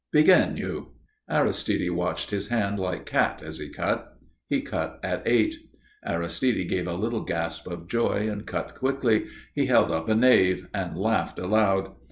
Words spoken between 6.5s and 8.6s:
gave a little gasp of joy and